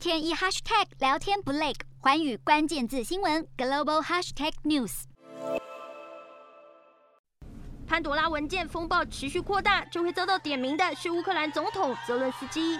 [0.00, 5.02] 天一 hashtag 聊天不累，环宇关键字新闻 global hashtag news。
[7.86, 12.78] 潘朵拉文件风暴持续扩大，就会遭到点名的是乌克兰总统泽伦斯基。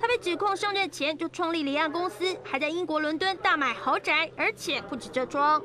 [0.00, 5.60] 他被指控上任前就创立离岸公司，还在英国伦敦大买豪宅，而且不止这桩。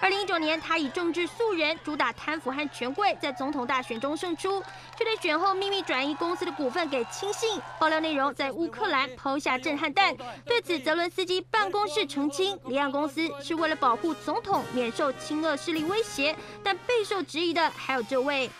[0.00, 4.60] 二零一九年，他以政治素人，主打贪腐和权贵，在总统大选中胜出，
[4.96, 7.60] 却在选后秘密转移公司的股份给亲信。
[7.78, 10.16] 爆料内容在乌克兰抛下震撼弹。
[10.44, 16.34] 对此，泽伦斯基办公室澄清，离岸公司是为了保护总统免受亲俄势力威胁，
[16.64, 18.50] 但备受质疑的还有这位。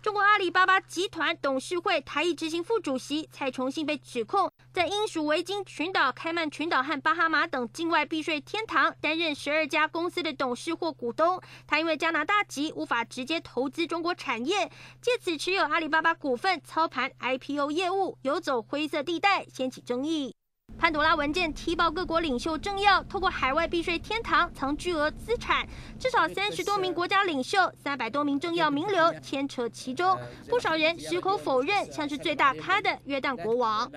[0.00, 11.40] 中国阿里巴巴集团董事会台裔执行副主席蔡崇信被指控在英属维京群岛、开曼群岛和巴哈马等境外避税天堂担任十二家公司的董事或股东。
[11.66, 14.70] 他因为加拿大籍无法直接投资中国产业，
[15.02, 20.37] 借此持有阿里巴巴股份操盘 IPO 业务，游走灰色地带，掀起争议。
[20.78, 25.66] 潘朵拉文件踢爆各国领袖政要透过海外避税天堂藏巨额资产，
[25.98, 30.16] 至少三十多名国家领袖、三百多名政要名流牵扯其中，
[30.48, 33.90] 不少人矢口否认，像是最大咖的约旦国王。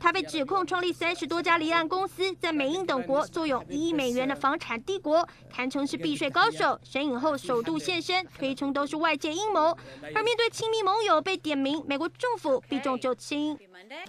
[0.00, 6.78] 他被指控创立三十多家离岸公司，在美、英等国坐拥一亿美元的房产帝国，堪称是避税高手。
[6.84, 9.74] 神隐后首度现身，推称都是外界阴谋。
[10.14, 13.58] 而面对亲密盟友被点名，美国政府避重就轻。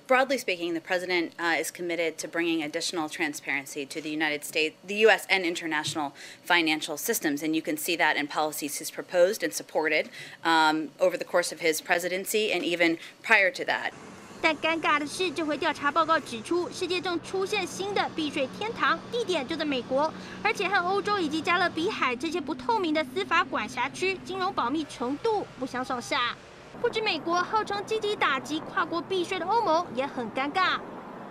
[0.07, 1.31] Broadly speaking, the president
[1.61, 5.25] is committed to bringing additional transparency to the United States, the U.S.
[5.29, 6.11] and international
[6.43, 10.09] financial systems, and you can see that in policies he's proposed and supported
[10.43, 13.93] over the course of his presidency and even prior to that.
[14.41, 20.13] 但尴尬的是，这回调查报告指出，世界正出现新的避税天堂，地点就在美国，
[20.43, 26.35] 而且和欧洲以及加勒比海这些不透明的司法管辖区，金融保密程度不相上下。
[26.79, 30.79] 不止美国，号称积极打击跨国避税的欧盟也很尴尬。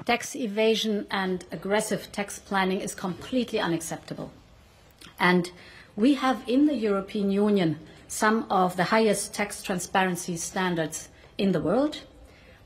[0.04, 4.30] Tax evasion and aggressive tax planning is completely unacceptable,
[5.18, 5.46] and
[5.94, 7.76] we have in the European Union
[8.08, 11.06] some of the highest tax transparency standards
[11.36, 11.98] in the world.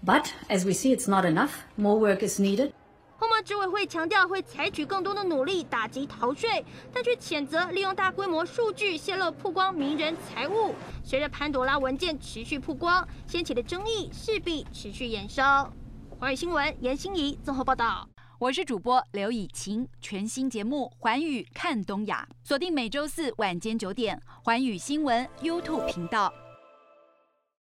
[0.06, 1.52] But as we see, it's not enough.
[1.78, 2.72] More work is needed.
[3.20, 10.76] 欧盟执委会强调会采取更多的努力打击逃税，但却谴责利用大规模数据泄露曝光名人财物。
[11.06, 15.72] 随着潘朵拉文件持续曝光，掀起的争议势必持续延烧。
[16.20, 18.06] 寰宇新闻严心怡综合报道。
[18.40, 26.34] 我是主播刘以晴，全新节目环宇看东亚，锁定每周四晚间九点环宇新闻 YouTube 频道。